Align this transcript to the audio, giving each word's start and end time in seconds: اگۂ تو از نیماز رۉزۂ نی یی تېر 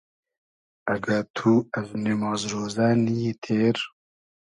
اگۂ 0.93 1.17
تو 1.35 1.51
از 1.79 1.87
نیماز 2.03 2.41
رۉزۂ 2.53 2.87
نی 3.03 3.13
یی 3.21 3.33
تېر 3.43 3.75